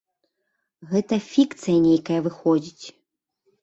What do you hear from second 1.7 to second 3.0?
нейкая выходзіць.